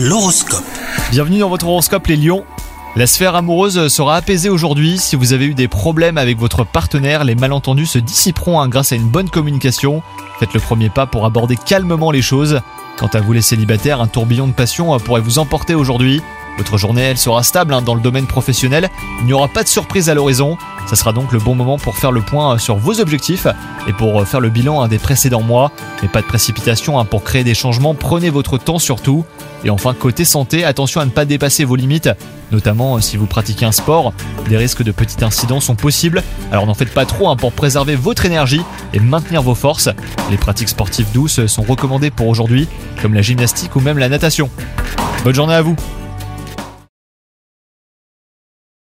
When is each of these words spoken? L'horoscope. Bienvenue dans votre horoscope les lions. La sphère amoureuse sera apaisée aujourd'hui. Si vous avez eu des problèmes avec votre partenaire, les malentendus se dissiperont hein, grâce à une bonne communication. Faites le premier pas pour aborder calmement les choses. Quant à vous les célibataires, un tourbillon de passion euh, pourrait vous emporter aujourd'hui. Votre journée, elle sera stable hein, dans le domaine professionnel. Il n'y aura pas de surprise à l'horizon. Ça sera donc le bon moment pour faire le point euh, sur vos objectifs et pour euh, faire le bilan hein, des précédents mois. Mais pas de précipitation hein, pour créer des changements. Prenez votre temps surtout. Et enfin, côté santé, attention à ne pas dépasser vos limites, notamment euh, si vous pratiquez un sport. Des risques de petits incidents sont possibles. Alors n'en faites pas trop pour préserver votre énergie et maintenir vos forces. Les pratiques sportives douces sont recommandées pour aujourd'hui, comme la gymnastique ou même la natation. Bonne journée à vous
L'horoscope. 0.00 0.62
Bienvenue 1.10 1.40
dans 1.40 1.48
votre 1.48 1.66
horoscope 1.66 2.06
les 2.06 2.14
lions. 2.14 2.44
La 2.94 3.08
sphère 3.08 3.34
amoureuse 3.34 3.88
sera 3.88 4.14
apaisée 4.14 4.48
aujourd'hui. 4.48 4.96
Si 4.96 5.16
vous 5.16 5.32
avez 5.32 5.46
eu 5.46 5.54
des 5.54 5.66
problèmes 5.66 6.18
avec 6.18 6.38
votre 6.38 6.62
partenaire, 6.62 7.24
les 7.24 7.34
malentendus 7.34 7.86
se 7.86 7.98
dissiperont 7.98 8.60
hein, 8.60 8.68
grâce 8.68 8.92
à 8.92 8.94
une 8.94 9.08
bonne 9.08 9.28
communication. 9.28 10.00
Faites 10.38 10.54
le 10.54 10.60
premier 10.60 10.88
pas 10.88 11.06
pour 11.06 11.26
aborder 11.26 11.56
calmement 11.56 12.12
les 12.12 12.22
choses. 12.22 12.60
Quant 12.96 13.08
à 13.12 13.20
vous 13.20 13.32
les 13.32 13.42
célibataires, 13.42 14.00
un 14.00 14.06
tourbillon 14.06 14.46
de 14.46 14.52
passion 14.52 14.94
euh, 14.94 14.98
pourrait 14.98 15.20
vous 15.20 15.40
emporter 15.40 15.74
aujourd'hui. 15.74 16.22
Votre 16.58 16.76
journée, 16.76 17.02
elle 17.02 17.18
sera 17.18 17.44
stable 17.44 17.72
hein, 17.72 17.82
dans 17.82 17.94
le 17.94 18.00
domaine 18.00 18.26
professionnel. 18.26 18.90
Il 19.20 19.26
n'y 19.26 19.32
aura 19.32 19.46
pas 19.46 19.62
de 19.62 19.68
surprise 19.68 20.10
à 20.10 20.14
l'horizon. 20.14 20.58
Ça 20.86 20.96
sera 20.96 21.12
donc 21.12 21.32
le 21.32 21.38
bon 21.38 21.54
moment 21.54 21.78
pour 21.78 21.96
faire 21.96 22.10
le 22.10 22.20
point 22.20 22.54
euh, 22.54 22.58
sur 22.58 22.76
vos 22.76 23.00
objectifs 23.00 23.46
et 23.86 23.92
pour 23.92 24.20
euh, 24.20 24.24
faire 24.24 24.40
le 24.40 24.48
bilan 24.48 24.82
hein, 24.82 24.88
des 24.88 24.98
précédents 24.98 25.40
mois. 25.40 25.70
Mais 26.02 26.08
pas 26.08 26.20
de 26.20 26.26
précipitation 26.26 26.98
hein, 26.98 27.04
pour 27.04 27.22
créer 27.22 27.44
des 27.44 27.54
changements. 27.54 27.94
Prenez 27.94 28.28
votre 28.28 28.58
temps 28.58 28.80
surtout. 28.80 29.24
Et 29.64 29.70
enfin, 29.70 29.94
côté 29.94 30.24
santé, 30.24 30.64
attention 30.64 31.00
à 31.00 31.04
ne 31.04 31.10
pas 31.10 31.24
dépasser 31.24 31.64
vos 31.64 31.76
limites, 31.76 32.10
notamment 32.50 32.96
euh, 32.96 33.00
si 33.00 33.16
vous 33.16 33.26
pratiquez 33.26 33.64
un 33.64 33.72
sport. 33.72 34.12
Des 34.48 34.56
risques 34.56 34.82
de 34.82 34.90
petits 34.90 35.24
incidents 35.24 35.60
sont 35.60 35.76
possibles. 35.76 36.24
Alors 36.50 36.66
n'en 36.66 36.74
faites 36.74 36.92
pas 36.92 37.06
trop 37.06 37.34
pour 37.36 37.52
préserver 37.52 37.94
votre 37.94 38.26
énergie 38.26 38.62
et 38.94 38.98
maintenir 38.98 39.42
vos 39.42 39.54
forces. 39.54 39.90
Les 40.30 40.36
pratiques 40.36 40.70
sportives 40.70 41.12
douces 41.14 41.46
sont 41.46 41.62
recommandées 41.62 42.10
pour 42.10 42.26
aujourd'hui, 42.26 42.66
comme 43.00 43.14
la 43.14 43.22
gymnastique 43.22 43.76
ou 43.76 43.80
même 43.80 43.98
la 43.98 44.08
natation. 44.08 44.50
Bonne 45.22 45.34
journée 45.34 45.54
à 45.54 45.62
vous 45.62 45.76